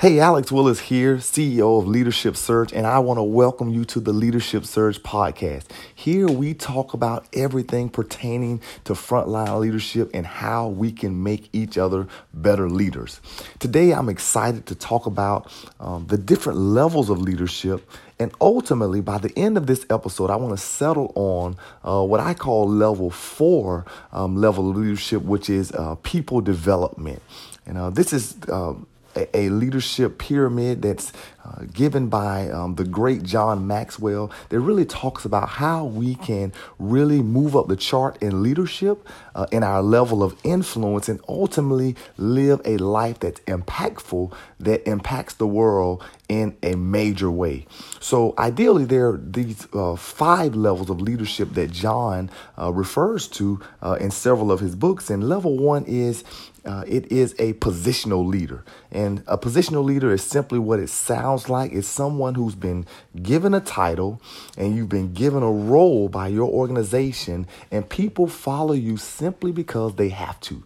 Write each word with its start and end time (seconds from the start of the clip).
Hey, 0.00 0.18
Alex 0.18 0.50
Willis 0.50 0.80
here, 0.80 1.16
CEO 1.16 1.78
of 1.78 1.86
Leadership 1.86 2.34
Surge, 2.34 2.72
and 2.72 2.86
I 2.86 3.00
want 3.00 3.18
to 3.18 3.22
welcome 3.22 3.68
you 3.68 3.84
to 3.84 4.00
the 4.00 4.14
Leadership 4.14 4.64
Surge 4.64 5.02
podcast. 5.02 5.64
Here 5.94 6.26
we 6.26 6.54
talk 6.54 6.94
about 6.94 7.26
everything 7.34 7.90
pertaining 7.90 8.62
to 8.84 8.94
frontline 8.94 9.60
leadership 9.60 10.10
and 10.14 10.24
how 10.24 10.68
we 10.68 10.90
can 10.90 11.22
make 11.22 11.50
each 11.52 11.76
other 11.76 12.08
better 12.32 12.70
leaders. 12.70 13.20
Today, 13.58 13.92
I'm 13.92 14.08
excited 14.08 14.64
to 14.68 14.74
talk 14.74 15.04
about 15.04 15.52
um, 15.78 16.06
the 16.06 16.16
different 16.16 16.58
levels 16.58 17.10
of 17.10 17.20
leadership. 17.20 17.86
And 18.18 18.32
ultimately, 18.40 19.02
by 19.02 19.18
the 19.18 19.38
end 19.38 19.58
of 19.58 19.66
this 19.66 19.84
episode, 19.90 20.30
I 20.30 20.36
want 20.36 20.58
to 20.58 20.64
settle 20.64 21.12
on 21.14 21.58
uh, 21.84 22.02
what 22.02 22.20
I 22.20 22.32
call 22.32 22.66
level 22.66 23.10
four 23.10 23.84
um, 24.12 24.36
level 24.36 24.64
leadership, 24.64 25.20
which 25.20 25.50
is 25.50 25.72
uh, 25.72 25.96
people 25.96 26.40
development. 26.40 27.20
And 27.66 27.76
uh, 27.76 27.90
this 27.90 28.14
is 28.14 28.34
um, 28.48 28.86
a, 29.16 29.48
leadership 29.48 30.18
pyramid 30.18 30.82
that's 30.82 31.12
uh, 31.44 31.64
given 31.72 32.08
by 32.08 32.48
um, 32.50 32.74
the 32.74 32.84
great 32.84 33.22
John 33.22 33.66
Maxwell 33.66 34.30
that 34.50 34.60
really 34.60 34.84
talks 34.84 35.24
about 35.24 35.48
how 35.48 35.84
we 35.84 36.14
can 36.14 36.52
really 36.78 37.22
move 37.22 37.56
up 37.56 37.68
the 37.68 37.76
chart 37.76 38.22
in 38.22 38.42
leadership, 38.42 39.08
uh, 39.34 39.46
in 39.50 39.62
our 39.62 39.82
level 39.82 40.22
of 40.22 40.38
influence, 40.44 41.08
and 41.08 41.20
ultimately 41.28 41.96
live 42.16 42.60
a 42.64 42.76
life 42.76 43.20
that's 43.20 43.40
impactful, 43.40 44.32
that 44.58 44.86
impacts 44.88 45.34
the 45.34 45.46
world 45.46 46.04
in 46.28 46.56
a 46.62 46.76
major 46.76 47.30
way. 47.30 47.66
So, 47.98 48.34
ideally, 48.38 48.84
there 48.84 49.08
are 49.08 49.16
these 49.16 49.66
uh, 49.74 49.96
five 49.96 50.54
levels 50.54 50.88
of 50.88 51.00
leadership 51.00 51.54
that 51.54 51.72
John 51.72 52.30
uh, 52.56 52.72
refers 52.72 53.26
to 53.28 53.60
uh, 53.82 53.96
in 54.00 54.10
several 54.12 54.52
of 54.52 54.60
his 54.60 54.76
books. 54.76 55.10
And 55.10 55.28
level 55.28 55.58
one 55.58 55.84
is 55.86 56.22
uh, 56.64 56.84
it 56.86 57.10
is 57.10 57.34
a 57.38 57.54
positional 57.54 58.26
leader. 58.26 58.64
And 58.90 59.22
a 59.26 59.38
positional 59.38 59.84
leader 59.84 60.12
is 60.12 60.22
simply 60.22 60.58
what 60.58 60.80
it 60.80 60.88
sounds 60.88 61.48
like. 61.48 61.72
It's 61.72 61.88
someone 61.88 62.34
who's 62.34 62.54
been 62.54 62.86
given 63.22 63.54
a 63.54 63.60
title 63.60 64.20
and 64.56 64.76
you've 64.76 64.88
been 64.88 65.12
given 65.12 65.42
a 65.42 65.50
role 65.50 66.08
by 66.08 66.28
your 66.28 66.50
organization, 66.50 67.46
and 67.70 67.88
people 67.88 68.26
follow 68.26 68.74
you 68.74 68.96
simply 68.96 69.52
because 69.52 69.94
they 69.96 70.08
have 70.10 70.40
to. 70.40 70.62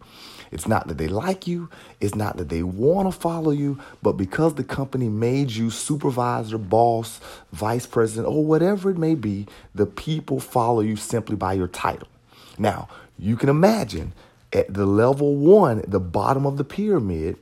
It's 0.51 0.69
not 0.69 0.87
that 0.87 0.99
they 0.99 1.09
like 1.09 1.49
you, 1.49 1.69
it's 2.01 2.15
not 2.15 2.37
that 2.37 2.49
they 2.49 2.63
want 2.63 3.13
to 3.13 3.21
follow 3.21 3.51
you, 3.51 3.81
but 4.03 4.13
because 4.13 4.55
the 4.55 4.63
company 4.63 5.09
made 5.09 5.51
you 5.51 5.69
supervisor, 5.69 6.59
boss, 6.59 7.21
vice 7.53 7.87
president, 7.87 8.29
or 8.29 8.45
whatever 8.45 8.91
it 8.91 8.97
may 8.97 9.17
be, 9.17 9.49
the 9.75 9.87
people 9.87 10.39
follow 10.39 10.81
you 10.81 10.95
simply 10.95 11.35
by 11.35 11.55
your 11.55 11.67
title. 11.67 12.07
Now, 12.57 12.89
you 13.19 13.37
can 13.37 13.49
imagine 13.49 14.13
at 14.55 14.73
the 14.73 14.87
level 14.87 15.35
one, 15.37 15.85
the 15.87 16.01
bottom 16.01 16.47
of 16.47 16.57
the 16.57 16.65
pyramid, 16.65 17.37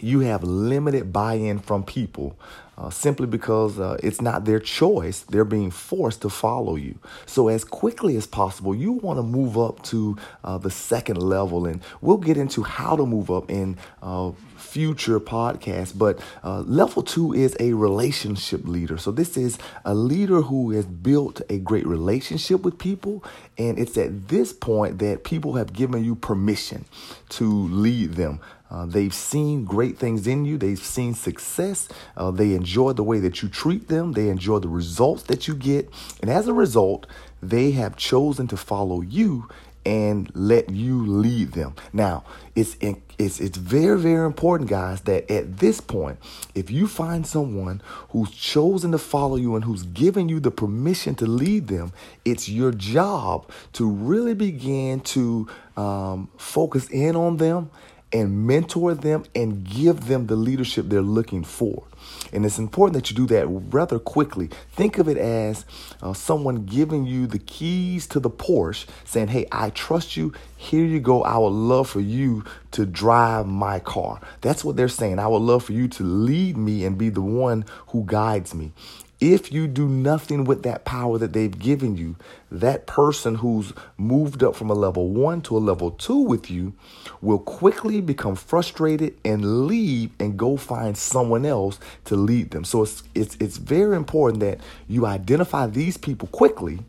you 0.00 0.20
have 0.20 0.42
limited 0.42 1.12
buy 1.12 1.34
in 1.34 1.60
from 1.60 1.84
people 1.84 2.36
uh, 2.76 2.90
simply 2.90 3.26
because 3.26 3.78
uh, 3.78 3.96
it's 4.02 4.20
not 4.20 4.44
their 4.44 4.58
choice. 4.58 5.20
They're 5.20 5.44
being 5.44 5.70
forced 5.70 6.22
to 6.22 6.28
follow 6.28 6.76
you. 6.76 6.98
So, 7.26 7.48
as 7.48 7.64
quickly 7.64 8.16
as 8.16 8.26
possible, 8.26 8.74
you 8.74 8.92
want 8.92 9.18
to 9.18 9.22
move 9.22 9.56
up 9.56 9.82
to 9.84 10.16
uh, 10.42 10.58
the 10.58 10.70
second 10.70 11.22
level. 11.22 11.66
And 11.66 11.82
we'll 12.00 12.16
get 12.16 12.36
into 12.36 12.62
how 12.62 12.96
to 12.96 13.06
move 13.06 13.30
up 13.30 13.50
in 13.50 13.78
uh, 14.02 14.32
future 14.56 15.20
podcasts. 15.20 15.96
But 15.96 16.18
uh, 16.42 16.60
level 16.62 17.02
two 17.02 17.32
is 17.32 17.56
a 17.60 17.74
relationship 17.74 18.66
leader. 18.66 18.98
So, 18.98 19.12
this 19.12 19.36
is 19.36 19.58
a 19.84 19.94
leader 19.94 20.42
who 20.42 20.72
has 20.72 20.86
built 20.86 21.42
a 21.48 21.58
great 21.58 21.86
relationship 21.86 22.62
with 22.62 22.78
people. 22.78 23.22
And 23.56 23.78
it's 23.78 23.96
at 23.96 24.28
this 24.28 24.52
point 24.52 24.98
that 24.98 25.24
people 25.24 25.54
have 25.54 25.72
given 25.72 26.04
you 26.04 26.16
permission 26.16 26.84
to 27.30 27.44
lead 27.68 28.14
them. 28.14 28.40
Uh, 28.70 28.86
they've 28.86 29.14
seen 29.14 29.64
great 29.64 29.96
things 29.98 30.26
in 30.26 30.44
you. 30.44 30.58
They've 30.58 30.78
seen 30.78 31.14
success. 31.14 31.88
Uh, 32.16 32.32
they 32.32 32.54
enjoy 32.54 32.92
the 32.92 33.04
way 33.04 33.20
that 33.20 33.42
you 33.42 33.48
treat 33.48 33.86
them. 33.86 34.12
They 34.12 34.28
enjoy 34.28 34.58
the 34.58 34.68
results 34.68 35.22
that 35.24 35.46
you 35.46 35.54
get. 35.54 35.88
And 36.20 36.28
as 36.28 36.48
a 36.48 36.52
result, 36.52 37.06
they 37.40 37.70
have 37.72 37.96
chosen 37.96 38.48
to 38.48 38.56
follow 38.56 39.00
you 39.00 39.48
and 39.84 40.30
let 40.34 40.70
you 40.70 41.06
lead 41.06 41.52
them. 41.52 41.74
Now, 41.92 42.24
it's 42.54 42.76
it's 42.80 43.40
it's 43.40 43.56
very 43.56 43.98
very 43.98 44.26
important 44.26 44.70
guys 44.70 45.02
that 45.02 45.30
at 45.30 45.58
this 45.58 45.80
point, 45.80 46.18
if 46.54 46.70
you 46.70 46.86
find 46.86 47.26
someone 47.26 47.82
who's 48.10 48.30
chosen 48.30 48.92
to 48.92 48.98
follow 48.98 49.36
you 49.36 49.54
and 49.54 49.64
who's 49.64 49.82
given 49.84 50.28
you 50.28 50.40
the 50.40 50.50
permission 50.50 51.14
to 51.16 51.26
lead 51.26 51.68
them, 51.68 51.92
it's 52.24 52.48
your 52.48 52.72
job 52.72 53.50
to 53.74 53.88
really 53.88 54.34
begin 54.34 55.00
to 55.00 55.48
um, 55.76 56.28
focus 56.36 56.88
in 56.88 57.16
on 57.16 57.36
them 57.36 57.70
and 58.12 58.46
mentor 58.46 58.94
them 58.94 59.24
and 59.34 59.64
give 59.64 60.06
them 60.06 60.26
the 60.28 60.36
leadership 60.36 60.86
they're 60.88 61.02
looking 61.02 61.42
for. 61.42 61.84
And 62.32 62.44
it's 62.44 62.58
important 62.58 62.94
that 62.94 63.10
you 63.10 63.16
do 63.16 63.26
that 63.34 63.46
rather 63.46 63.98
quickly. 63.98 64.50
Think 64.72 64.98
of 64.98 65.08
it 65.08 65.16
as 65.16 65.64
uh, 66.02 66.12
someone 66.12 66.64
giving 66.64 67.06
you 67.06 67.26
the 67.26 67.38
keys 67.38 68.06
to 68.08 68.20
the 68.20 68.30
Porsche, 68.30 68.86
saying, 69.04 69.28
Hey, 69.28 69.46
I 69.52 69.70
trust 69.70 70.16
you. 70.16 70.32
Here 70.56 70.84
you 70.84 71.00
go. 71.00 71.22
I 71.22 71.38
would 71.38 71.48
love 71.48 71.88
for 71.88 72.00
you 72.00 72.44
to 72.72 72.86
drive 72.86 73.46
my 73.46 73.78
car. 73.78 74.20
That's 74.40 74.64
what 74.64 74.76
they're 74.76 74.88
saying. 74.88 75.18
I 75.18 75.28
would 75.28 75.42
love 75.42 75.64
for 75.64 75.72
you 75.72 75.88
to 75.88 76.02
lead 76.02 76.56
me 76.56 76.84
and 76.84 76.98
be 76.98 77.08
the 77.10 77.22
one 77.22 77.64
who 77.88 78.04
guides 78.04 78.54
me. 78.54 78.72
If 79.20 79.52
you 79.52 79.66
do 79.66 79.88
nothing 79.88 80.44
with 80.44 80.64
that 80.64 80.84
power 80.84 81.18
that 81.18 81.32
they've 81.32 81.58
given 81.58 81.96
you, 81.96 82.16
that 82.50 82.86
person 82.86 83.36
who's 83.36 83.72
moved 83.96 84.42
up 84.42 84.56
from 84.56 84.70
a 84.70 84.74
level 84.74 85.08
one 85.08 85.40
to 85.42 85.56
a 85.56 85.58
level 85.58 85.92
two 85.92 86.18
with 86.18 86.50
you 86.50 86.74
will 87.22 87.38
quickly 87.38 88.00
become 88.00 88.36
frustrated 88.36 89.16
and 89.24 89.66
leave 89.66 90.10
and 90.18 90.36
go 90.36 90.56
find 90.56 90.96
someone 90.96 91.46
else 91.46 91.78
to 92.04 92.16
lead 92.16 92.50
them. 92.50 92.64
So 92.64 92.82
it's 92.82 93.02
it's 93.14 93.36
it's 93.40 93.56
very 93.56 93.96
important 93.96 94.40
that 94.40 94.58
you 94.88 95.06
identify 95.06 95.66
these 95.66 95.96
people 95.96 96.28
quickly 96.28 96.80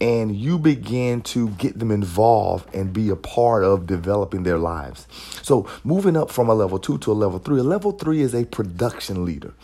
and 0.00 0.34
you 0.36 0.58
begin 0.58 1.22
to 1.22 1.48
get 1.50 1.78
them 1.78 1.90
involved 1.90 2.72
and 2.74 2.92
be 2.92 3.08
a 3.10 3.16
part 3.16 3.64
of 3.64 3.86
developing 3.86 4.44
their 4.44 4.58
lives. 4.58 5.08
So, 5.42 5.68
moving 5.82 6.16
up 6.16 6.30
from 6.30 6.48
a 6.48 6.54
level 6.54 6.78
two 6.78 6.98
to 6.98 7.12
a 7.12 7.14
level 7.14 7.38
three, 7.38 7.58
a 7.58 7.64
level 7.64 7.92
three 7.92 8.20
is 8.20 8.34
a 8.34 8.44
production 8.44 9.24
leader. 9.24 9.54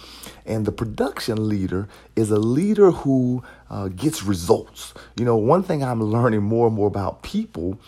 And 0.44 0.66
the 0.66 0.72
production 0.72 1.48
leader 1.48 1.88
is 2.16 2.30
a 2.30 2.38
leader 2.38 2.90
who 2.90 3.44
uh, 3.70 3.88
gets 3.88 4.22
results. 4.22 4.92
You 5.16 5.24
know, 5.24 5.36
one 5.36 5.62
thing 5.62 5.82
I'm 5.82 6.02
learning 6.02 6.42
more 6.42 6.66
and 6.66 6.76
more 6.76 6.88
about 6.88 7.22
people, 7.22 7.78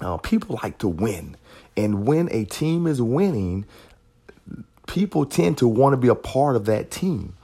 uh, 0.00 0.16
people 0.18 0.58
like 0.62 0.78
to 0.78 0.88
win. 0.88 1.36
And 1.76 2.06
when 2.06 2.28
a 2.32 2.44
team 2.44 2.86
is 2.86 3.02
winning, 3.02 3.66
people 4.86 5.26
tend 5.26 5.58
to 5.58 5.68
want 5.68 5.92
to 5.92 5.96
be 5.96 6.08
a 6.08 6.14
part 6.14 6.56
of 6.56 6.64
that 6.66 6.90
team. 6.90 7.35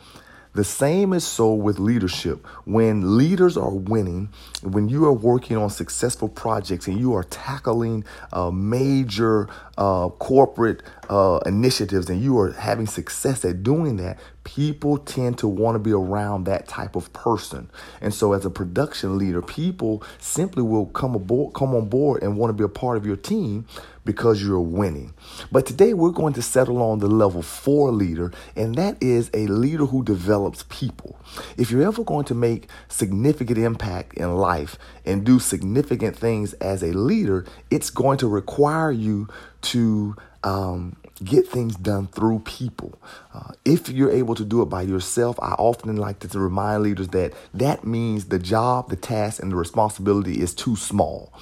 The 0.55 0.65
same 0.65 1.15
is 1.15 1.27
so 1.27 1.55
with 1.55 1.79
leadership. 1.79 2.47
When 2.67 3.17
leaders 3.17 3.57
are 3.57 3.73
winning, 3.73 4.29
when 4.63 4.91
you 4.91 5.07
are 5.07 5.13
working 5.13 5.57
on 5.57 5.71
successful 5.71 6.29
projects 6.29 6.87
and 6.87 7.01
you 7.01 7.15
are 7.15 7.25
tackling 7.25 8.05
uh, 8.35 8.51
major 8.51 9.49
uh, 9.79 10.11
corporate 10.11 10.83
uh, 11.09 11.41
initiatives 11.47 12.11
and 12.11 12.23
you 12.23 12.39
are 12.39 12.53
having 12.53 12.87
success 12.87 13.47
at 13.47 13.63
doing 13.63 13.97
that, 13.97 14.19
people 14.45 14.99
tend 14.99 15.39
to 15.39 15.49
want 15.49 15.75
to 15.77 15.79
be 15.79 15.93
around 15.93 16.45
that 16.45 16.69
type 16.69 16.97
of 16.97 17.13
person. 17.13 17.71
And 18.01 18.13
so, 18.13 18.33
as 18.33 18.45
a 18.45 18.51
production 18.51 19.19
leader, 19.19 19.43
people 19.43 20.03
simply 20.19 20.63
will 20.63 20.87
come 20.87 21.15
aboard, 21.15 21.55
come 21.55 21.75
on 21.75 21.89
board, 21.89 22.23
and 22.23 22.37
want 22.37 22.51
to 22.51 22.55
be 22.55 22.65
a 22.65 22.69
part 22.69 22.97
of 22.97 23.07
your 23.07 23.17
team 23.17 23.67
because 24.05 24.43
you're 24.43 24.61
winning. 24.61 25.15
But 25.51 25.67
today 25.67 25.95
we're 25.95 26.11
going 26.11 26.33
to 26.35 26.43
settle 26.43 26.83
on 26.83 26.99
the 26.99 27.07
level 27.07 27.43
four 27.43 27.93
leader, 27.93 28.33
and 28.57 28.75
that 28.75 29.01
is 29.01 29.31
a 29.33 29.47
leader 29.47 29.87
who 29.87 30.03
develops 30.03 30.65
people. 30.69 31.19
If 31.57 31.71
you're 31.71 31.87
ever 31.87 32.03
going 32.03 32.25
to 32.27 32.35
make 32.35 32.69
significant 32.89 33.59
impact 33.59 34.15
in 34.15 34.37
life 34.37 34.77
and 35.05 35.25
do 35.25 35.39
significant 35.39 36.17
things 36.17 36.53
as 36.55 36.83
a 36.83 36.93
leader, 36.93 37.45
it's 37.71 37.91
going 37.91 38.19
to 38.19 38.29
require 38.29 38.91
you 38.91 39.29
to 39.63 40.17
um, 40.43 40.97
get 41.25 41.47
things 41.49 41.77
done 41.77 42.07
through 42.09 42.41
people. 42.41 43.01
Uh, 43.35 43.53
if 43.65 43.89
you're 43.89 44.11
able 44.11 44.35
to 44.35 44.45
do 44.45 44.63
it 44.63 44.67
by 44.67 44.83
yourself, 44.83 45.39
I 45.41 45.53
often 45.53 45.97
like 45.97 46.21
to 46.21 46.39
remind 46.39 46.83
leaders 46.83 47.09
that 47.09 47.33
that 47.55 47.85
means 47.85 48.27
the 48.27 48.39
job, 48.39 48.91
the 48.91 48.97
task, 48.97 49.43
and 49.43 49.53
the 49.53 49.57
responsibility 49.57 50.41
is 50.41 50.55
too 50.55 50.77
small. 50.77 51.33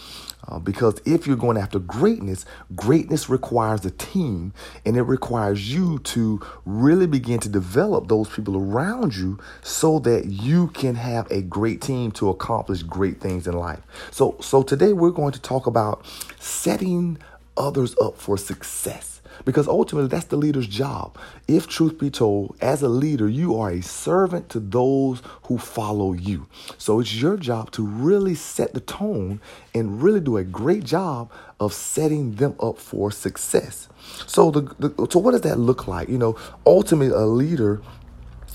Uh, 0.49 0.59
because 0.59 1.01
if 1.05 1.27
you're 1.27 1.37
going 1.37 1.57
after 1.57 1.79
greatness, 1.79 2.45
greatness 2.75 3.29
requires 3.29 3.85
a 3.85 3.91
team 3.91 4.53
and 4.85 4.97
it 4.97 5.03
requires 5.03 5.73
you 5.73 5.99
to 6.01 6.41
really 6.65 7.07
begin 7.07 7.39
to 7.39 7.49
develop 7.49 8.09
those 8.09 8.29
people 8.29 8.57
around 8.57 9.15
you 9.15 9.39
so 9.63 9.99
that 10.01 10.27
you 10.27 10.69
can 10.69 10.95
have 10.95 11.31
a 11.31 11.43
great 11.43 11.81
team 11.81 12.11
to 12.11 12.29
accomplish 12.29 12.83
great 12.83 13.21
things 13.21 13.47
in 13.47 13.55
life. 13.55 13.81
So, 14.11 14.37
so 14.41 14.63
today 14.63 14.93
we're 14.93 15.11
going 15.11 15.33
to 15.33 15.41
talk 15.41 15.67
about 15.67 16.05
setting 16.39 17.19
others 17.57 17.95
up 18.01 18.17
for 18.17 18.39
success. 18.39 19.20
Because 19.45 19.69
ultimately 19.69 20.09
that's 20.09 20.27
the 20.27 20.37
leader's 20.37 20.67
job. 20.67 21.17
If 21.49 21.67
truth 21.67 21.99
be 21.99 22.11
told, 22.11 22.57
as 22.61 22.83
a 22.83 22.89
leader, 22.89 23.29
you 23.29 23.59
are 23.59 23.71
a 23.71 23.83
servant 23.83 24.49
to 24.51 24.61
those 24.61 25.23
who 25.45 25.59
follow 25.59 26.13
you. 26.13 26.47
So 26.79 27.01
it's 27.01 27.15
your 27.15 27.37
job 27.37 27.71
to 27.73 27.85
really 27.85 28.35
set 28.35 28.75
the 28.75 28.81
tone 28.81 29.41
and 29.75 30.03
really 30.03 30.21
do 30.21 30.37
a 30.37 30.45
great 30.45 30.85
job 30.85 31.31
of 31.59 31.73
setting 31.73 32.37
them 32.37 32.55
up 32.61 32.79
for 32.79 33.11
success. 33.11 33.89
So 34.27 34.51
the, 34.51 34.63
the 34.79 35.09
so 35.11 35.19
what 35.19 35.33
does 35.33 35.43
that 35.43 35.59
look 35.59 35.87
like? 35.87 36.09
You 36.09 36.19
know, 36.19 36.37
ultimately 36.67 37.15
a 37.15 37.27
leader 37.27 37.83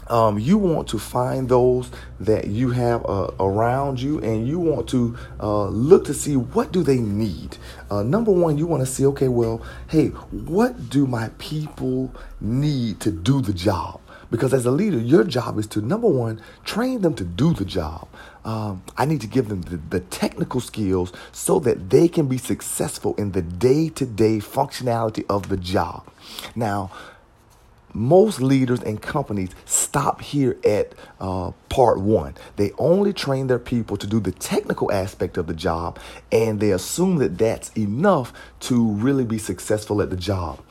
um, 0.08 0.38
you 0.40 0.58
want 0.58 0.88
to 0.90 1.00
find 1.00 1.50
those 1.50 1.90
that 2.20 2.48
you 2.48 2.72
have 2.72 3.06
uh, 3.06 3.32
around 3.40 4.02
you 4.02 4.20
and 4.20 4.48
you 4.48 4.60
want 4.60 4.88
to 4.90 5.18
uh, 5.40 5.68
look 5.68 6.06
to 6.06 6.14
see 6.14 6.36
what 6.36 6.72
do 6.72 6.84
they 6.84 7.00
need. 7.00 7.58
Uh, 7.90 8.04
number 8.04 8.32
one 8.32 8.58
you 8.58 8.68
want 8.68 8.82
to 8.82 8.86
see 8.86 9.06
okay 9.06 9.28
well 9.28 9.62
hey 9.90 10.08
what 10.08 10.90
do 10.90 11.08
my 11.08 11.30
people 11.38 12.14
need 12.40 13.00
to 13.00 13.12
do 13.12 13.42
the 13.42 13.54
job? 13.54 14.00
Because 14.32 14.54
as 14.54 14.66
a 14.66 14.72
leader 14.72 15.00
your 15.00 15.24
job 15.24 15.58
is 15.58 15.68
to 15.68 15.82
number 15.82 16.08
one 16.08 16.42
train 16.64 17.02
them 17.02 17.16
to 17.16 17.24
do 17.24 17.54
the 17.54 17.66
job. 17.66 18.08
Um, 18.44 18.84
i 18.96 19.06
need 19.06 19.22
to 19.22 19.28
give 19.28 19.50
them 19.50 19.64
the, 19.64 19.78
the 19.78 20.02
technical 20.02 20.62
skills 20.62 21.12
so 21.32 21.58
that 21.62 21.90
they 21.90 22.08
can 22.08 22.28
be 22.28 22.38
successful 22.38 23.16
in 23.16 23.32
the 23.32 23.42
day-to-day 23.42 24.38
functionality 24.38 25.26
of 25.28 25.50
the 25.50 25.58
job. 25.58 26.08
Now 26.56 26.92
most 27.96 28.42
leaders 28.42 28.82
and 28.82 29.02
companies 29.02 29.50
stop 29.66 30.22
here 30.22 30.58
at 30.66 30.94
uh, 31.20 31.52
part 31.70 32.00
one. 32.00 32.36
They 32.58 32.72
only 32.78 33.14
train 33.14 33.48
their 33.48 33.60
people 33.60 33.98
to 33.98 34.06
do 34.06 34.20
the 34.20 34.32
technical 34.32 34.92
aspect 34.92 35.38
of 35.38 35.48
the 35.48 35.54
job, 35.54 35.98
and 36.32 36.60
they 36.60 36.72
assume 36.72 37.18
that 37.18 37.38
that's 37.38 37.70
enough 37.78 38.34
to 38.62 38.92
really 38.92 39.26
be 39.26 39.38
successful 39.38 40.02
at 40.02 40.10
the 40.10 40.18
job. 40.18 40.62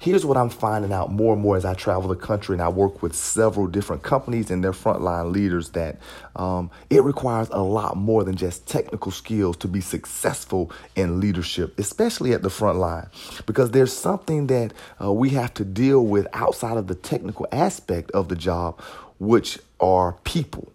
Here's 0.00 0.24
what 0.24 0.36
I'm 0.36 0.48
finding 0.48 0.92
out 0.92 1.10
more 1.10 1.32
and 1.32 1.42
more 1.42 1.56
as 1.56 1.64
I 1.64 1.74
travel 1.74 2.08
the 2.08 2.14
country 2.14 2.54
and 2.54 2.62
I 2.62 2.68
work 2.68 3.02
with 3.02 3.16
several 3.16 3.66
different 3.66 4.04
companies 4.04 4.48
and 4.48 4.62
their 4.62 4.72
frontline 4.72 5.32
leaders 5.32 5.70
that 5.70 5.98
um, 6.36 6.70
it 6.88 7.02
requires 7.02 7.48
a 7.50 7.62
lot 7.62 7.96
more 7.96 8.22
than 8.22 8.36
just 8.36 8.68
technical 8.68 9.10
skills 9.10 9.56
to 9.56 9.66
be 9.66 9.80
successful 9.80 10.70
in 10.94 11.18
leadership, 11.18 11.76
especially 11.80 12.32
at 12.32 12.42
the 12.42 12.50
front 12.50 12.78
line, 12.78 13.08
because 13.44 13.72
there's 13.72 13.92
something 13.92 14.46
that 14.46 14.72
uh, 15.02 15.12
we 15.12 15.30
have 15.30 15.52
to 15.54 15.64
deal 15.64 16.06
with 16.06 16.28
outside 16.32 16.76
of 16.76 16.86
the 16.86 16.94
technical 16.94 17.48
aspect 17.50 18.12
of 18.12 18.28
the 18.28 18.36
job, 18.36 18.80
which 19.18 19.58
are 19.80 20.12
people. 20.22 20.72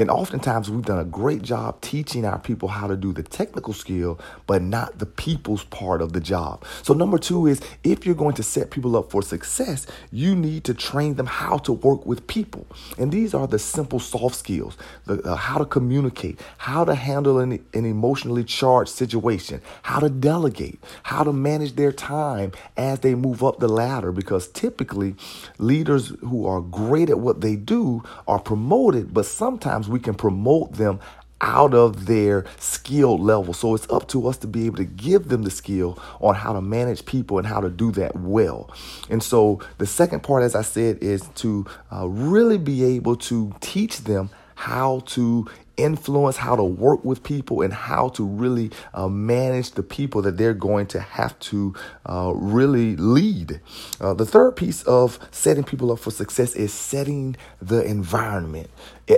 And 0.00 0.12
oftentimes 0.12 0.70
we've 0.70 0.84
done 0.84 1.00
a 1.00 1.04
great 1.04 1.42
job 1.42 1.80
teaching 1.80 2.24
our 2.24 2.38
people 2.38 2.68
how 2.68 2.86
to 2.86 2.96
do 2.96 3.12
the 3.12 3.24
technical 3.24 3.72
skill, 3.72 4.20
but 4.46 4.62
not 4.62 5.00
the 5.00 5.06
people's 5.06 5.64
part 5.64 6.00
of 6.00 6.12
the 6.12 6.20
job. 6.20 6.64
So, 6.84 6.94
number 6.94 7.18
two 7.18 7.48
is 7.48 7.60
if 7.82 8.06
you're 8.06 8.14
going 8.14 8.36
to 8.36 8.44
set 8.44 8.70
people 8.70 8.96
up 8.96 9.10
for 9.10 9.22
success, 9.22 9.88
you 10.12 10.36
need 10.36 10.62
to 10.64 10.74
train 10.74 11.16
them 11.16 11.26
how 11.26 11.58
to 11.58 11.72
work 11.72 12.06
with 12.06 12.28
people. 12.28 12.64
And 12.96 13.10
these 13.10 13.34
are 13.34 13.48
the 13.48 13.58
simple 13.58 13.98
soft 13.98 14.36
skills 14.36 14.76
the, 15.06 15.20
uh, 15.22 15.34
how 15.34 15.58
to 15.58 15.64
communicate, 15.64 16.38
how 16.58 16.84
to 16.84 16.94
handle 16.94 17.40
an, 17.40 17.54
an 17.74 17.84
emotionally 17.84 18.44
charged 18.44 18.90
situation, 18.90 19.60
how 19.82 19.98
to 19.98 20.08
delegate, 20.08 20.78
how 21.02 21.24
to 21.24 21.32
manage 21.32 21.74
their 21.74 21.90
time 21.90 22.52
as 22.76 23.00
they 23.00 23.16
move 23.16 23.42
up 23.42 23.58
the 23.58 23.66
ladder. 23.66 24.12
Because 24.12 24.46
typically, 24.46 25.16
leaders 25.58 26.12
who 26.20 26.46
are 26.46 26.60
great 26.60 27.10
at 27.10 27.18
what 27.18 27.40
they 27.40 27.56
do 27.56 28.04
are 28.28 28.38
promoted, 28.38 29.12
but 29.12 29.26
sometimes 29.26 29.87
we 29.88 30.00
can 30.00 30.14
promote 30.14 30.74
them 30.74 31.00
out 31.40 31.72
of 31.74 32.06
their 32.06 32.44
skill 32.58 33.16
level. 33.16 33.54
So 33.54 33.74
it's 33.74 33.88
up 33.90 34.08
to 34.08 34.26
us 34.26 34.36
to 34.38 34.46
be 34.46 34.66
able 34.66 34.78
to 34.78 34.84
give 34.84 35.28
them 35.28 35.42
the 35.42 35.50
skill 35.50 35.98
on 36.20 36.34
how 36.34 36.52
to 36.52 36.60
manage 36.60 37.04
people 37.06 37.38
and 37.38 37.46
how 37.46 37.60
to 37.60 37.70
do 37.70 37.92
that 37.92 38.16
well. 38.16 38.70
And 39.08 39.22
so 39.22 39.60
the 39.78 39.86
second 39.86 40.22
part, 40.22 40.42
as 40.42 40.54
I 40.54 40.62
said, 40.62 40.98
is 41.00 41.28
to 41.36 41.66
uh, 41.92 42.08
really 42.08 42.58
be 42.58 42.84
able 42.84 43.16
to 43.16 43.54
teach 43.60 43.98
them 43.98 44.30
how 44.56 45.00
to 45.06 45.46
influence, 45.76 46.36
how 46.36 46.56
to 46.56 46.64
work 46.64 47.04
with 47.04 47.22
people, 47.22 47.62
and 47.62 47.72
how 47.72 48.08
to 48.08 48.24
really 48.24 48.72
uh, 48.92 49.06
manage 49.06 49.70
the 49.70 49.82
people 49.84 50.20
that 50.22 50.36
they're 50.36 50.52
going 50.52 50.86
to 50.88 50.98
have 50.98 51.38
to 51.38 51.72
uh, 52.06 52.32
really 52.34 52.96
lead. 52.96 53.60
Uh, 54.00 54.12
the 54.12 54.26
third 54.26 54.56
piece 54.56 54.82
of 54.82 55.20
setting 55.30 55.62
people 55.62 55.92
up 55.92 56.00
for 56.00 56.10
success 56.10 56.56
is 56.56 56.72
setting 56.72 57.36
the 57.62 57.84
environment. 57.84 58.68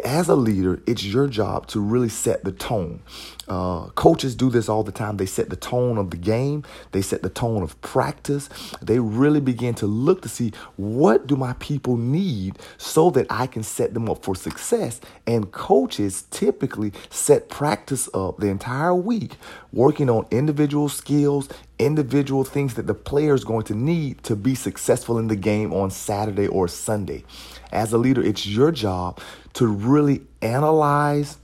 As 0.05 0.29
a 0.29 0.37
leader, 0.37 0.81
it's 0.87 1.05
your 1.05 1.27
job 1.27 1.67
to 1.69 1.81
really 1.81 2.09
set 2.09 2.45
the 2.45 2.53
tone. 2.53 3.03
Uh, 3.49 3.87
coaches 3.91 4.37
do 4.37 4.49
this 4.49 4.69
all 4.69 4.85
the 4.85 4.93
time. 4.93 5.17
They 5.17 5.27
set 5.27 5.51
the 5.51 5.57
tone 5.57 5.99
of 5.99 6.11
the 6.11 6.17
game. 6.17 6.63
They 6.93 7.03
set 7.03 7.23
the 7.23 7.29
tone 7.29 7.65
of 7.65 7.81
practice. 7.81 8.49
They 8.81 9.01
really 9.01 9.41
begin 9.41 9.75
to 9.75 9.87
look 9.87 10.23
to 10.23 10.29
see 10.29 10.53
what 10.77 11.27
do 11.27 11.35
my 11.35 11.55
people 11.55 11.97
need 11.97 12.57
so 12.79 13.11
that 13.11 13.27
I 13.31 13.49
can 13.49 13.65
set 13.65 13.93
them 13.93 14.09
up 14.09 14.25
for 14.25 14.37
success. 14.37 15.01
And 15.27 15.51
coaches 15.51 16.23
typically 16.31 16.93
set 17.09 17.49
practice 17.49 18.09
up 18.15 18.39
the 18.39 18.47
entire 18.47 18.95
week, 18.95 19.37
working 19.73 20.09
on 20.09 20.27
individual 20.31 20.89
skills, 20.89 21.49
individual 21.81 22.45
things 22.45 22.75
that 22.75 22.87
the 22.87 22.95
player 22.95 23.35
is 23.35 23.45
going 23.45 23.65
to 23.65 23.75
need 23.75 24.23
to 24.25 24.37
be 24.37 24.55
successful 24.55 25.19
in 25.19 25.29
the 25.29 25.37
game 25.37 25.73
on 25.73 25.91
Saturday 25.91 26.47
or 26.47 26.69
Sunday. 26.69 27.25
As 27.73 27.93
a 27.93 27.99
leader, 27.99 28.23
it's 28.23 28.47
your 28.47 28.71
job 28.71 29.21
to 29.55 29.67
really 29.67 30.23
analyze 30.43 31.39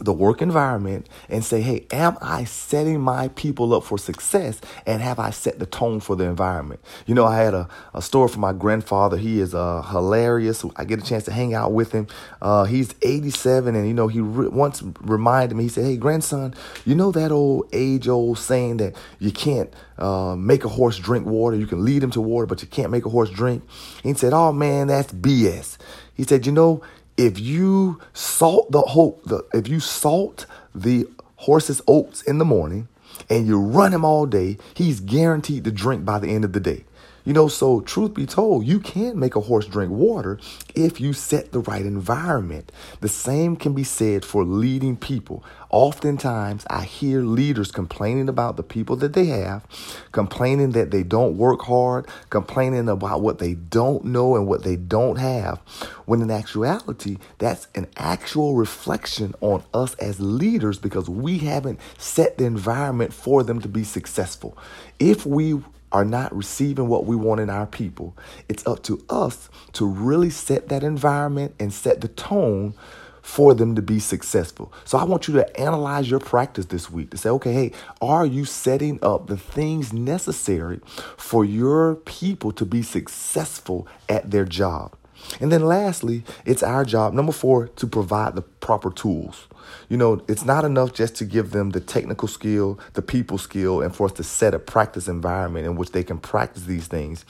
the 0.00 0.12
work 0.12 0.42
environment 0.42 1.08
and 1.28 1.44
say, 1.44 1.60
hey, 1.60 1.86
am 1.92 2.16
I 2.20 2.44
setting 2.44 3.00
my 3.00 3.28
people 3.28 3.72
up 3.72 3.84
for 3.84 3.96
success? 3.96 4.60
And 4.86 5.00
have 5.00 5.20
I 5.20 5.30
set 5.30 5.60
the 5.60 5.66
tone 5.66 6.00
for 6.00 6.16
the 6.16 6.24
environment? 6.24 6.80
You 7.06 7.14
know, 7.14 7.24
I 7.24 7.36
had 7.36 7.54
a, 7.54 7.68
a 7.92 8.02
story 8.02 8.28
from 8.28 8.40
my 8.40 8.52
grandfather. 8.52 9.16
He 9.16 9.38
is 9.38 9.54
uh, 9.54 9.82
hilarious. 9.82 10.64
I 10.74 10.84
get 10.84 10.98
a 10.98 11.04
chance 11.04 11.24
to 11.26 11.32
hang 11.32 11.54
out 11.54 11.72
with 11.72 11.92
him. 11.92 12.08
Uh, 12.42 12.64
he's 12.64 12.92
87, 13.02 13.76
and, 13.76 13.86
you 13.86 13.94
know, 13.94 14.08
he 14.08 14.20
re- 14.20 14.48
once 14.48 14.82
reminded 15.00 15.54
me, 15.54 15.64
he 15.64 15.68
said, 15.68 15.84
hey, 15.84 15.96
grandson, 15.96 16.54
you 16.84 16.96
know 16.96 17.12
that 17.12 17.30
old 17.30 17.68
age 17.72 18.08
old 18.08 18.38
saying 18.38 18.78
that 18.78 18.96
you 19.20 19.30
can't 19.30 19.72
uh, 19.98 20.34
make 20.34 20.64
a 20.64 20.68
horse 20.68 20.98
drink 20.98 21.24
water? 21.24 21.56
You 21.56 21.68
can 21.68 21.84
lead 21.84 22.02
him 22.02 22.10
to 22.12 22.20
water, 22.20 22.46
but 22.46 22.62
you 22.62 22.68
can't 22.68 22.90
make 22.90 23.06
a 23.06 23.10
horse 23.10 23.30
drink? 23.30 23.62
he 24.02 24.12
said, 24.14 24.32
oh, 24.32 24.52
man, 24.52 24.88
that's 24.88 25.12
BS. 25.12 25.76
He 26.14 26.24
said, 26.24 26.46
you 26.46 26.52
know, 26.52 26.82
if 27.16 27.38
you 27.38 28.00
salt 28.12 28.70
the 28.70 28.80
hope, 28.80 29.22
the, 29.24 29.44
if 29.52 29.68
you 29.68 29.80
salt 29.80 30.46
the 30.74 31.06
horse's 31.36 31.80
oats 31.86 32.22
in 32.22 32.38
the 32.38 32.44
morning 32.44 32.88
and 33.30 33.46
you 33.46 33.60
run 33.60 33.92
him 33.92 34.04
all 34.04 34.26
day, 34.26 34.58
he's 34.74 35.00
guaranteed 35.00 35.64
to 35.64 35.70
drink 35.70 36.04
by 36.04 36.18
the 36.18 36.28
end 36.28 36.44
of 36.44 36.52
the 36.52 36.60
day. 36.60 36.84
You 37.24 37.32
know, 37.32 37.48
so 37.48 37.80
truth 37.80 38.12
be 38.12 38.26
told, 38.26 38.66
you 38.66 38.78
can 38.78 39.18
make 39.18 39.34
a 39.34 39.40
horse 39.40 39.66
drink 39.66 39.90
water 39.90 40.38
if 40.74 41.00
you 41.00 41.14
set 41.14 41.52
the 41.52 41.60
right 41.60 41.84
environment. 41.84 42.70
The 43.00 43.08
same 43.08 43.56
can 43.56 43.72
be 43.72 43.82
said 43.82 44.26
for 44.26 44.44
leading 44.44 44.96
people. 44.96 45.42
Oftentimes, 45.70 46.66
I 46.68 46.84
hear 46.84 47.22
leaders 47.22 47.72
complaining 47.72 48.28
about 48.28 48.58
the 48.58 48.62
people 48.62 48.96
that 48.96 49.14
they 49.14 49.26
have, 49.26 49.66
complaining 50.12 50.72
that 50.72 50.90
they 50.90 51.02
don't 51.02 51.38
work 51.38 51.62
hard, 51.62 52.06
complaining 52.28 52.90
about 52.90 53.22
what 53.22 53.38
they 53.38 53.54
don't 53.54 54.04
know 54.04 54.36
and 54.36 54.46
what 54.46 54.62
they 54.62 54.76
don't 54.76 55.16
have, 55.16 55.60
when 56.04 56.20
in 56.20 56.30
actuality, 56.30 57.16
that's 57.38 57.68
an 57.74 57.86
actual 57.96 58.54
reflection 58.54 59.34
on 59.40 59.62
us 59.72 59.94
as 59.94 60.20
leaders 60.20 60.78
because 60.78 61.08
we 61.08 61.38
haven't 61.38 61.80
set 61.96 62.36
the 62.36 62.44
environment 62.44 63.14
for 63.14 63.42
them 63.42 63.60
to 63.62 63.68
be 63.68 63.82
successful. 63.82 64.58
If 65.00 65.24
we 65.24 65.62
are 65.94 66.04
not 66.04 66.34
receiving 66.36 66.88
what 66.88 67.06
we 67.06 67.16
want 67.16 67.40
in 67.40 67.48
our 67.48 67.66
people, 67.66 68.16
it's 68.48 68.66
up 68.66 68.82
to 68.82 69.02
us 69.08 69.48
to 69.72 69.86
really 69.86 70.28
set 70.28 70.68
that 70.68 70.82
environment 70.82 71.54
and 71.60 71.72
set 71.72 72.00
the 72.00 72.08
tone 72.08 72.74
for 73.22 73.54
them 73.54 73.74
to 73.74 73.80
be 73.80 73.98
successful. 74.00 74.70
So 74.84 74.98
I 74.98 75.04
want 75.04 75.28
you 75.28 75.34
to 75.34 75.58
analyze 75.58 76.10
your 76.10 76.20
practice 76.20 76.66
this 76.66 76.90
week 76.90 77.10
to 77.10 77.16
say, 77.16 77.30
okay, 77.30 77.52
hey, 77.54 77.72
are 78.02 78.26
you 78.26 78.44
setting 78.44 78.98
up 79.02 79.28
the 79.28 79.38
things 79.38 79.94
necessary 79.94 80.80
for 81.16 81.44
your 81.44 81.94
people 81.94 82.52
to 82.52 82.66
be 82.66 82.82
successful 82.82 83.88
at 84.10 84.30
their 84.30 84.44
job? 84.44 84.94
And 85.40 85.50
then 85.50 85.66
lastly, 85.66 86.24
it's 86.44 86.62
our 86.62 86.84
job, 86.84 87.12
number 87.12 87.32
four, 87.32 87.68
to 87.68 87.86
provide 87.86 88.34
the 88.34 88.42
proper 88.42 88.90
tools. 88.90 89.48
You 89.88 89.96
know, 89.96 90.22
it's 90.28 90.44
not 90.44 90.64
enough 90.64 90.92
just 90.92 91.14
to 91.16 91.24
give 91.24 91.50
them 91.50 91.70
the 91.70 91.80
technical 91.80 92.28
skill, 92.28 92.78
the 92.94 93.02
people 93.02 93.38
skill, 93.38 93.80
and 93.80 93.94
for 93.94 94.06
us 94.06 94.12
to 94.12 94.22
set 94.22 94.54
a 94.54 94.58
practice 94.58 95.08
environment 95.08 95.66
in 95.66 95.76
which 95.76 95.92
they 95.92 96.02
can 96.02 96.18
practice 96.18 96.64
these 96.64 96.86
things 96.86 97.24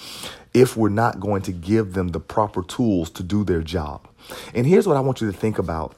if 0.53 0.77
we're 0.77 0.89
not 0.89 1.21
going 1.21 1.43
to 1.43 1.53
give 1.53 1.95
them 1.95 2.09
the 2.09 2.21
proper 2.21 2.63
tools 2.63 3.11
to 3.11 3.23
do 3.23 3.45
their 3.45 3.63
job. 3.63 4.07
And 4.55 4.67
here's 4.67 4.87
what 4.87 4.97
I 4.97 5.01
want 5.01 5.21
you 5.21 5.31
to 5.31 5.37
think 5.37 5.59
about 5.59 5.97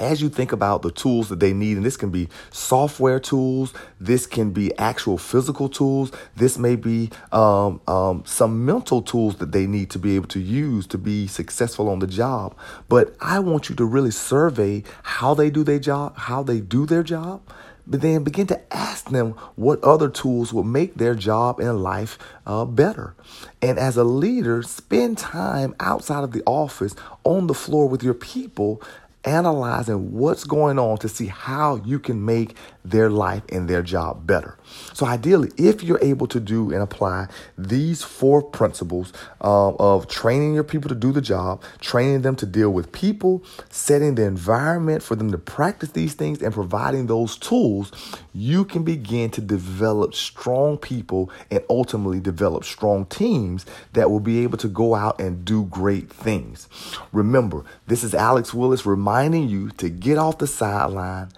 as 0.00 0.20
you 0.22 0.28
think 0.28 0.50
about 0.50 0.82
the 0.82 0.90
tools 0.90 1.28
that 1.28 1.38
they 1.38 1.52
need, 1.52 1.76
and 1.76 1.86
this 1.86 1.96
can 1.96 2.10
be 2.10 2.28
software 2.50 3.20
tools, 3.20 3.72
this 4.00 4.26
can 4.26 4.50
be 4.50 4.76
actual 4.78 5.18
physical 5.18 5.68
tools, 5.68 6.10
this 6.34 6.58
may 6.58 6.74
be 6.74 7.10
um, 7.32 7.80
um, 7.86 8.24
some 8.26 8.64
mental 8.64 9.02
tools 9.02 9.36
that 9.36 9.52
they 9.52 9.66
need 9.66 9.90
to 9.90 9.98
be 9.98 10.16
able 10.16 10.28
to 10.28 10.40
use 10.40 10.86
to 10.88 10.98
be 10.98 11.26
successful 11.26 11.88
on 11.88 11.98
the 11.98 12.06
job. 12.06 12.56
But 12.88 13.14
I 13.20 13.38
want 13.38 13.68
you 13.68 13.76
to 13.76 13.84
really 13.84 14.10
survey 14.10 14.82
how 15.02 15.34
they 15.34 15.50
do 15.50 15.62
their 15.62 15.78
job, 15.78 16.16
how 16.16 16.42
they 16.42 16.60
do 16.60 16.86
their 16.86 17.02
job, 17.02 17.42
but 17.86 18.02
then 18.02 18.22
begin 18.22 18.46
to 18.46 18.74
ask 18.74 19.10
them 19.10 19.32
what 19.56 19.82
other 19.82 20.08
tools 20.08 20.52
will 20.52 20.64
make 20.64 20.94
their 20.94 21.14
job 21.14 21.58
and 21.58 21.82
life 21.82 22.18
uh, 22.46 22.64
better. 22.64 23.14
And 23.60 23.78
as 23.78 23.96
a 23.96 24.04
leader, 24.04 24.62
spend 24.62 25.18
time 25.18 25.74
outside 25.80 26.22
of 26.22 26.30
the 26.30 26.42
office 26.46 26.94
on 27.24 27.48
the 27.48 27.54
floor 27.54 27.88
with 27.88 28.02
your 28.02 28.14
people 28.14 28.80
analyzing 29.24 30.12
what's 30.12 30.44
going 30.44 30.78
on 30.78 30.98
to 30.98 31.08
see 31.08 31.26
how 31.26 31.76
you 31.84 31.98
can 31.98 32.24
make 32.24 32.56
their 32.84 33.10
life 33.10 33.42
and 33.50 33.68
their 33.68 33.82
job 33.82 34.26
better. 34.26 34.56
So, 34.94 35.04
ideally, 35.06 35.50
if 35.56 35.82
you're 35.82 36.02
able 36.02 36.26
to 36.28 36.40
do 36.40 36.72
and 36.72 36.82
apply 36.82 37.28
these 37.58 38.02
four 38.02 38.42
principles 38.42 39.12
uh, 39.42 39.74
of 39.74 40.08
training 40.08 40.54
your 40.54 40.64
people 40.64 40.88
to 40.88 40.94
do 40.94 41.12
the 41.12 41.20
job, 41.20 41.62
training 41.80 42.22
them 42.22 42.36
to 42.36 42.46
deal 42.46 42.70
with 42.70 42.92
people, 42.92 43.44
setting 43.68 44.14
the 44.14 44.24
environment 44.24 45.02
for 45.02 45.16
them 45.16 45.30
to 45.32 45.38
practice 45.38 45.90
these 45.90 46.14
things, 46.14 46.40
and 46.42 46.54
providing 46.54 47.06
those 47.06 47.36
tools, 47.36 47.92
you 48.32 48.64
can 48.64 48.82
begin 48.82 49.30
to 49.30 49.40
develop 49.40 50.14
strong 50.14 50.78
people 50.78 51.30
and 51.50 51.62
ultimately 51.68 52.20
develop 52.20 52.64
strong 52.64 53.04
teams 53.06 53.66
that 53.92 54.10
will 54.10 54.20
be 54.20 54.42
able 54.42 54.56
to 54.58 54.68
go 54.68 54.94
out 54.94 55.20
and 55.20 55.44
do 55.44 55.64
great 55.64 56.10
things. 56.10 56.68
Remember, 57.12 57.64
this 57.86 58.04
is 58.04 58.14
Alex 58.14 58.54
Willis 58.54 58.86
reminding 59.10 59.48
you 59.48 59.70
to 59.70 59.88
get 59.88 60.16
off 60.16 60.38
the 60.38 60.46
sideline, 60.46 61.28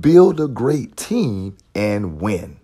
build 0.00 0.38
a 0.40 0.46
great 0.46 0.96
team, 0.96 1.56
and 1.74 2.20
win. 2.20 2.56